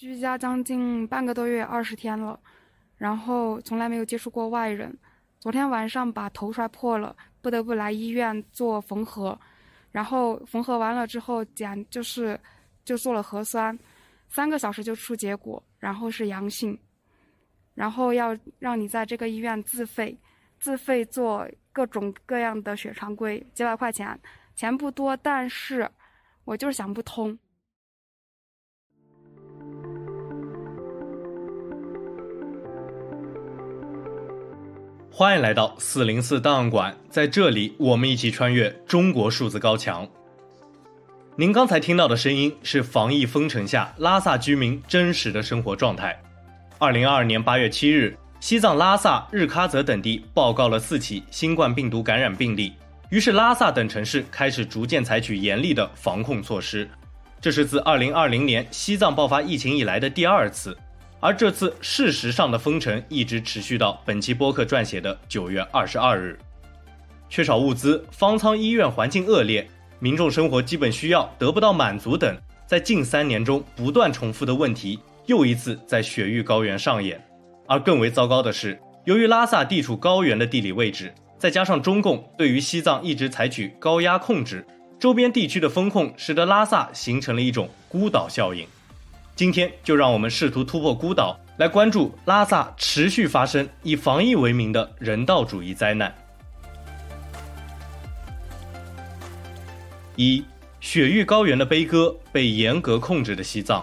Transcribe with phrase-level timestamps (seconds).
[0.00, 2.40] 居家将近半个多月，二十天了，
[2.96, 4.98] 然后从来没有接触过外人。
[5.38, 9.38] 昨天晚上把头摔破了，不得不来医院做缝合，
[9.90, 12.40] 然后缝合完了之后检就是
[12.82, 13.78] 就做了核酸，
[14.30, 16.78] 三个小时就出结果，然后是阳性，
[17.74, 20.18] 然后要让你在这个医院自费
[20.58, 24.18] 自费做各种各样的血常规，几百块钱，
[24.54, 25.86] 钱不多，但是
[26.44, 27.38] 我就是想不通。
[35.12, 40.08] 欢迎来到四零四档案馆，在这里，我们一起穿越中国数字高墙。
[41.34, 46.18] 您刚才听到的声音是防疫封城下拉萨居民真实的生活状态。
[46.78, 52.72] 二零二二年八月七日，西藏拉萨、日喀则等地报告了四起新冠病毒感染病例，
[53.10, 56.88] 于是拉萨等城市开始逐渐采取严厉的防控措施。
[57.40, 60.76] 这是自二零二零年西藏爆发疫情以来的第二次。
[61.20, 66.38] 而这次事实上的封城一直持续到本期播客撰写的九月二十二日。
[67.28, 69.68] 缺少物资、方舱医院环境恶劣、
[69.98, 77.22] 民众生活基本需要得不到满足等，在近三年中不断重复的问题，又一次在雪域高原上演。
[77.68, 84.66] 而更为糟糕的是，由于拉萨地处高原的地理位置，再加上中共对于西藏一直采取高压控制，
[84.98, 88.66] 周边地区的封控使得拉萨形成了一种孤岛效应。
[89.40, 96.14] 今天就让我们试图突破孤岛，来关注拉萨持续发生以防疫为名的人道主义灾难。
[100.14, 100.44] 一、
[100.78, 103.82] 雪域高原的悲歌，被严格控制的西藏。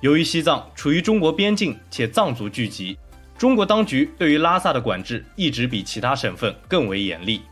[0.00, 2.96] 由于西藏处于中国边境且藏族聚集，
[3.36, 7.42] 中国当局对于拉萨的管制一直比其他省份更为严厉，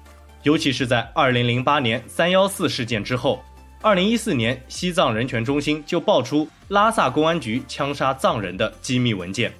[0.45, 3.45] 尤其是在二零零八年三幺四事件之后。
[3.83, 9.53] 二零一四年，西藏人权中心就爆出拉萨公安局枪杀藏人的机密文件。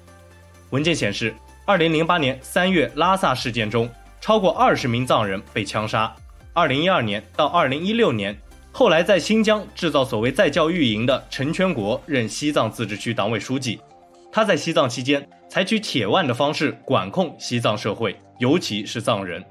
[0.69, 1.35] 文件显示，
[1.65, 3.89] 二零零八年三月拉萨事件中，
[4.21, 6.15] 超过二十名藏人被枪杀。
[6.53, 8.33] 二零一二年到二零一六年，
[8.71, 13.81] 后来在新疆制造所谓再教育营的陈全国任西藏自治区党委书记。
[14.31, 19.43] 他在西藏期间采取铁腕的方式管控西藏社会，尤其是藏人。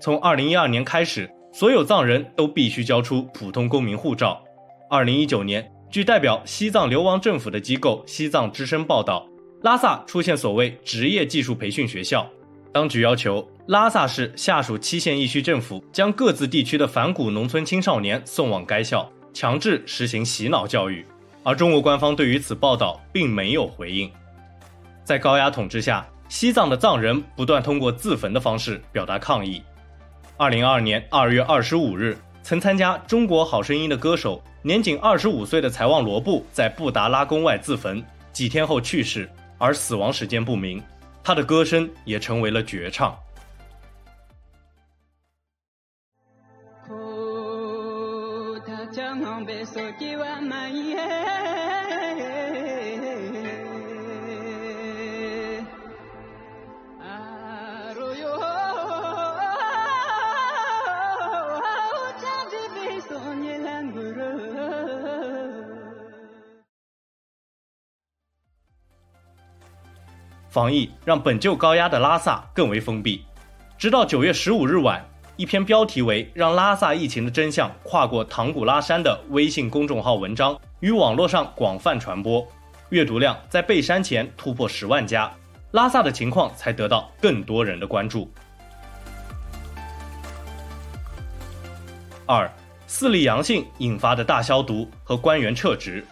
[0.00, 1.30] 从二零一二年开始。
[1.52, 4.42] 所有藏人都必须交出普通公民护照。
[4.88, 9.26] 二零一九年，据代表西藏流亡政府的机构西藏之声报道，
[9.62, 12.26] 拉萨出现所谓职业技术培训学校，
[12.72, 21.04] 当局要求拉萨市下属七县一区政府将各自地区的反骨农村青少年送往该校，强制实行洗脑教育。
[21.42, 24.10] 而中国官方对于此报道并没有回应。
[25.02, 29.60] 在高压统治下，西藏的藏人不断通过自焚的方式表达抗议。
[30.40, 38.02] 二零二二年二月二十五日，曾参加《中国好声音》的歌手，年仅二十五岁的采旺罗布在布达拉宫外自焚，
[38.32, 40.82] 几天后去世，而死亡时间不明。
[41.22, 43.14] 他的歌声也成为了绝唱。
[70.50, 73.24] 防疫让本就高压的拉萨更为封闭，
[73.78, 82.44] 直到九月十五日晚，一篇标题为“让拉萨疫情的真相跨过唐古拉山”的微信公众号文章于网络上广泛传播，
[82.88, 85.32] 阅读量在被删前突破十万加，
[85.70, 88.28] 拉萨的情况才得到更多人的关注。
[92.26, 92.50] 二、
[92.88, 96.04] 四例阳性引发的大消毒和官员撤职。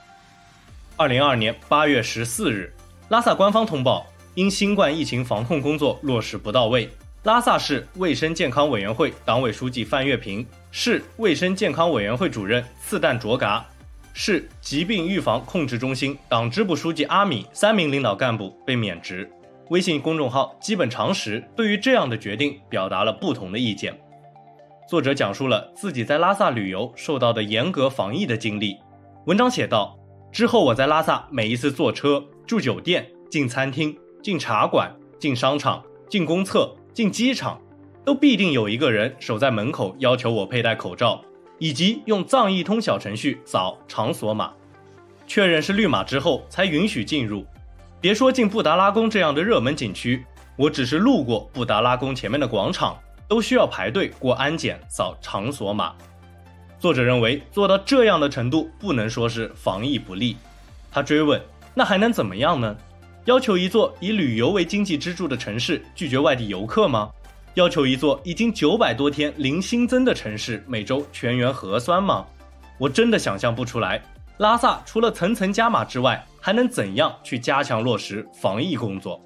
[0.96, 2.72] 二零二二年八月十四日，
[3.08, 4.06] 拉萨官方通报。
[4.38, 6.88] 因新冠疫情防控工作落实不到位，
[7.24, 13.66] 拉萨市卫生健康委员会党委书记范月平、市卫生健康委员会主任次旦卓嘎、
[14.12, 19.28] 市疾病预防控制中心党支部书记阿米三名领导干部被免职。
[19.70, 23.92] 微信公众号基本常识对于这样的决定表达了不同的意见。
[24.88, 28.76] 作者讲述了自己在拉萨旅游受到的严格防疫的经历。
[29.26, 29.98] 文章写道：
[30.30, 33.92] 之后我在拉萨每一次坐车、住酒店、进餐厅。
[34.22, 37.60] 进茶馆、进商场、进公厕、进机场，
[38.04, 41.22] 都必定有一个人守在门口，要求我佩戴口罩，
[41.58, 44.52] 以及用藏一通小程序扫场所码，
[45.26, 47.46] 确认是绿码之后才允许进入。
[48.00, 50.24] 别说进布达拉宫这样的热门景区，
[50.56, 52.98] 我只是路过布达拉宫前面的广场，
[53.28, 55.94] 都需要排队过安检扫场所码。
[56.78, 60.36] 作者认为做到这样的程度，不能说是防疫不力。
[60.90, 61.40] 他追问。
[61.74, 62.76] 那还能怎么样呢？
[63.28, 67.10] 要求一座以旅游为经济支柱的城市拒绝外地游客吗？
[67.56, 72.24] 要求一座已经九百多天零新增的城市每周全员核酸吗？
[72.78, 74.02] 我真的想象不出来。
[74.38, 79.20] 拉萨除了层层加码之外，还能怎样去加强落实防疫工作？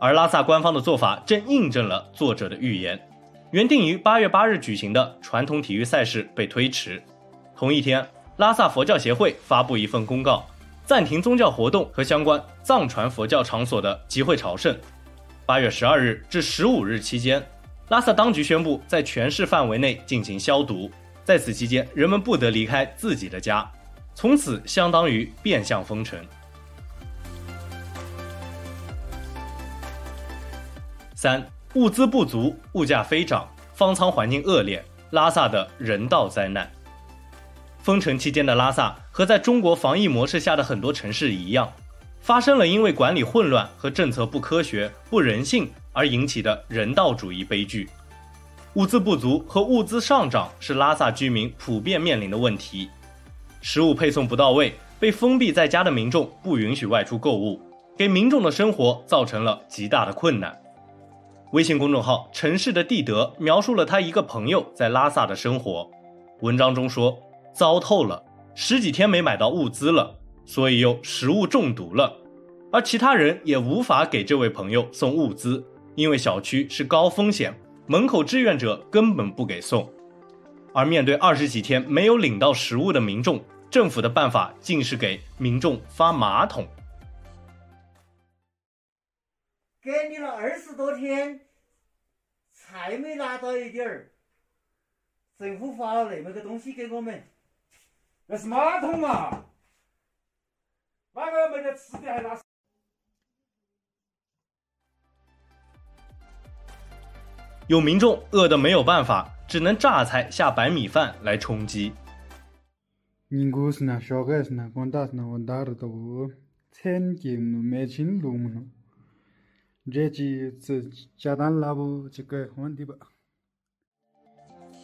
[0.00, 3.00] 而拉萨官方的做法正印证了作者的预言。
[3.52, 7.00] 原定于八月八日举行的传统体育赛事被推迟。
[7.56, 8.04] 同一天，
[8.38, 10.44] 拉萨佛教协会发布一份公告。
[10.86, 14.76] 暂停宗教活动和相关藏传佛教场所的集会朝圣。
[15.46, 17.42] 八月十二日至十五日期间，
[17.88, 20.90] 拉萨当局宣布在全市范围内进行消毒，
[21.24, 23.66] 在此期间，人们不得离开自己的家，
[24.14, 26.18] 从此相当于变相封城。
[31.14, 31.42] 三、
[31.74, 36.70] 物资不足，物价飞涨，方舱环境恶劣，拉萨的人道灾难。
[37.84, 41.70] 封城期间的拉萨和在中国防疫模式下的很多城市一样，
[42.18, 47.90] 发生了因为管理混乱和政策不科学、不人性而引起的人道主义悲剧。
[48.76, 52.88] 物资不足和物资上涨是拉萨居民普遍面临的问题，
[53.60, 57.60] 食物配送不到位，被封闭在家的民众不允许外出购物，
[57.98, 60.58] 给民众的生活造成了极大的困难。
[61.52, 65.86] 微信公众号“城市的地德”描述了他一个朋友在拉萨的生活，
[66.40, 67.14] 文章中说。
[67.54, 68.24] 糟透了，
[68.56, 72.20] 十几天没买到物资了，所以又食物中毒了。
[72.72, 75.64] 而其他人也无法给这位朋友送物资，
[75.94, 77.54] 因为小区是高风险，
[77.86, 79.88] 门口志愿者根本不给送。
[80.74, 83.40] 而面对二十几天没有领到食物的民众，
[83.70, 86.66] 政府的办法竟是给民众发马桶。
[89.80, 91.42] 隔离了二十多天，
[92.52, 94.10] 菜没拿到一点儿，
[95.38, 97.22] 政府发了那么个东西给我们。
[98.26, 99.44] 那是马桶嘛？
[101.12, 102.40] 哪个没得吃的还拿？
[107.66, 111.92] 有民众饿得没有办法，只能榨菜下白米饭来充饥。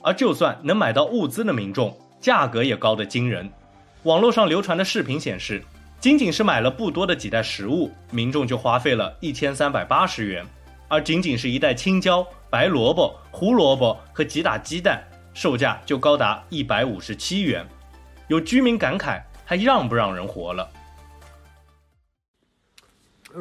[0.03, 3.51] 而就算能买到物资的民众，价格也高得惊人，
[4.03, 5.63] 网络上流传的视频显示，
[5.99, 10.47] 仅仅是买了不多的几袋食物，民众就花费了一千三百八十元，
[10.87, 15.03] 而仅仅是一袋青椒、白萝卜、胡萝卜和几打鸡蛋，
[15.33, 17.67] 售价就高达一百五十七元。
[18.29, 20.71] 有居民感慨，还让不让人活了？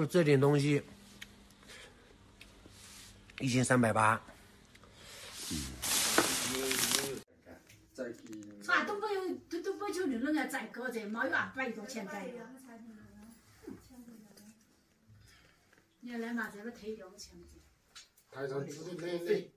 [0.10, 0.82] 这点东西，
[3.40, 4.22] 一千三百八。
[8.62, 12.12] 啥都不有，都都不求你那个再高这没有二百多钱的。
[16.02, 17.38] 你来嘛，这个退掉钱。
[18.32, 19.52] 台上指的免费，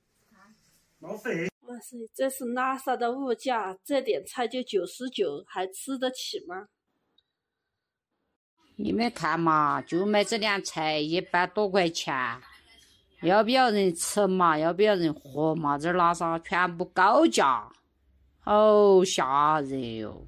[0.99, 1.49] 浪费。
[1.61, 6.69] 我说这是拉萨的物价，这点菜就九十九，还吃得起吗？
[8.77, 12.41] 你们看嘛，就卖这点菜一百多块钱，
[13.23, 14.59] 要不要人吃嘛？
[14.59, 15.79] 要不要人活嘛？
[15.79, 17.71] 这拉萨全部高价。
[18.44, 20.27] 好吓人哟！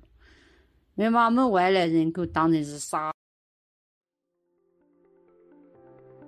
[0.94, 3.12] 没把我们外来人口当成是傻。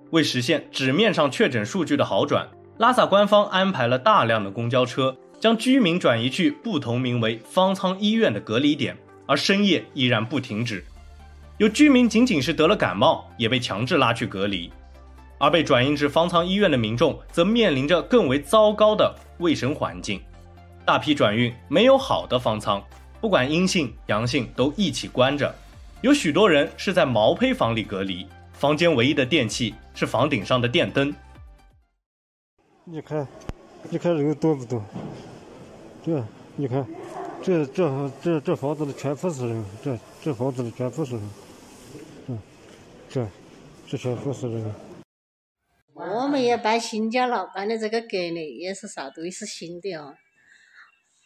[0.09, 10.83] 为实现纸面上确诊数据的好转，拉萨官方安排了大量的公交车，将居民转移去不同名为“方舱医院”的隔离点，而深夜依然不停止。
[11.57, 14.69] 有居民仅仅是得了感冒，也被强制拉去隔离，
[15.39, 20.21] 而被转移至方舱医院的民众则面临着更为糟糕的卫生环境。
[20.87, 22.81] 大批转运没有好的方舱，
[23.19, 25.53] 不管阴性阳性都一起关着，
[26.01, 31.13] 有许多人是在毛坯房里隔离，房间唯一的电器是房顶上的电灯。
[32.85, 33.27] 你看，
[33.89, 34.81] 你看人多不多？
[36.05, 36.23] 这，
[36.55, 36.87] 你看，
[37.43, 41.29] 这这这这房子里全部是人，这这房子里全部是人，
[43.09, 43.27] 这，这
[43.89, 44.73] 这全部是人。
[45.95, 50.15] 我们也搬新家了，搬的这个隔离也是啥都是新的哦。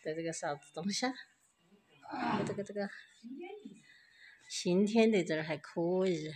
[0.03, 2.41] 在这个啥子东西啊？
[2.45, 2.89] 这个这个
[4.49, 6.31] 新添的这儿还可以，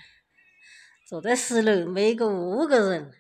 [1.07, 3.12] 坐在十楼，每个五个人。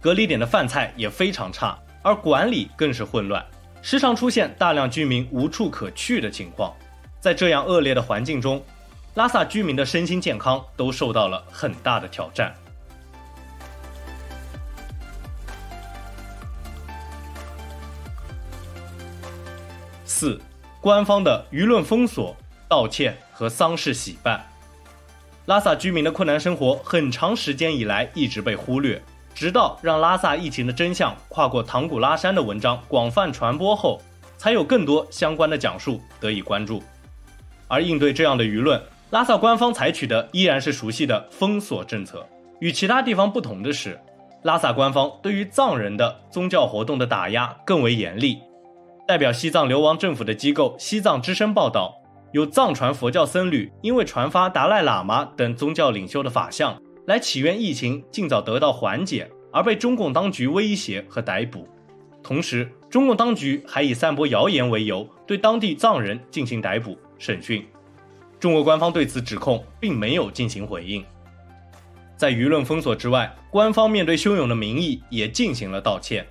[0.00, 3.44] 隔离点的饭菜也非常差，而管理更是混乱，
[3.82, 6.76] 时常出现大量居民无处可去的情况。
[7.20, 8.64] 在这样恶劣的环境中，
[9.14, 12.54] 拉萨居民的身心健康都受到了很大的挑战。
[20.16, 20.40] 四，
[20.80, 22.34] 官方的舆论封锁、
[22.66, 24.42] 道歉和丧事喜办。
[25.44, 28.98] 拉萨居民的困难生活很长时间以来一直被忽略，
[29.34, 34.00] 直到让拉萨疫情的真相跨过唐古拉山的文章广泛传播后，
[34.38, 36.82] 才有更多相关的讲述得以关注。
[37.68, 38.80] 而应对这样的舆论，
[39.10, 42.26] 拉萨官方采取的依然是熟悉的封锁政策。
[42.60, 44.00] 与其他地方不同的是，
[44.44, 48.40] 拉萨官方对于藏人的宗教活动的打压更为严厉。
[49.06, 51.94] 代表西藏流亡政府的机构西藏之声报道，
[52.32, 61.68] 有藏传佛教僧侣因为传发达赖喇嘛等宗教领袖的法相，来祈愿疫情尽早得到缓解，而被中共当局威胁和逮捕。
[62.20, 67.64] 同时，中共当局还以散播谣言为由，对当地藏人进行逮捕、审讯。
[68.40, 71.04] 中国官方对此指控并没有进行回应。
[72.16, 76.26] 在舆论封锁之外，官方面对汹涌的民意也进行了道歉。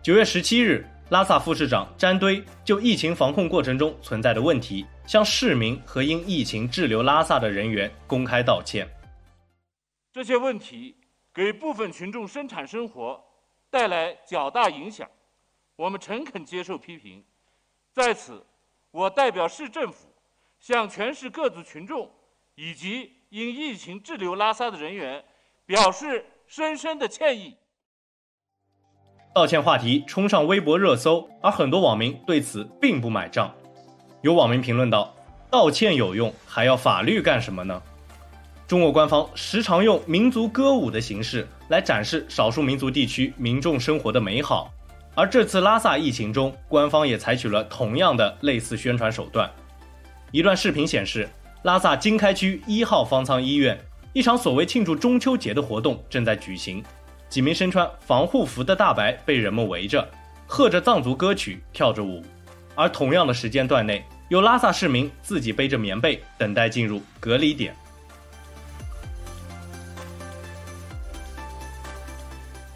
[0.00, 8.88] 九月十七日，拉萨副市长詹堆就疫情防控过程中存在的问题，向市民和因疫情滞留拉萨的人员公开道歉。
[10.12, 10.96] 这些问题
[11.34, 13.20] 给部分群众生产生活
[13.70, 15.08] 带来较大影响，
[15.74, 17.24] 我们诚恳接受批评。
[17.92, 18.46] 在此，
[18.92, 20.14] 我代表市政府
[20.60, 22.08] 向全市各族群众
[22.54, 25.24] 以及因疫情滞留拉萨的人员
[25.66, 27.56] 表示深深的歉意。
[29.32, 33.48] 道歉话题冲上微博热搜，而很多网民对此并不买账。
[34.22, 35.14] 有网民评论道
[35.48, 37.80] ：“道歉有用，还要法律干什么呢？”
[38.66, 44.68] 中国官方时常用民族歌舞的形式来展示少数民族地区民众生活的美好，
[45.14, 49.48] 而这次拉萨疫情中，官方也采取了同样的类似宣传手段。
[50.32, 51.28] 一段视频显示，
[51.62, 53.78] 拉萨经开区一号方舱医院，
[54.12, 56.82] 一场所谓庆祝中秋节的活动正在举行。
[57.30, 60.06] 几名身穿防护服的大白被人们围着，
[60.48, 62.20] 和着藏族歌曲跳着舞，
[62.74, 67.72] 而同样的时间段内，有拉萨市民自己背着棉被等待进入隔离点。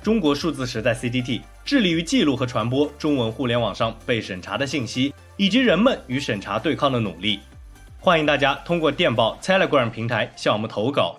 [0.00, 7.40] 中国数字时代 CDT 致力于记录和传播中文互联网上被审查的信息，以及人们与审查对抗的努力。
[7.98, 11.18] 欢迎大家通过电报 Telegram 平台向我们投稿。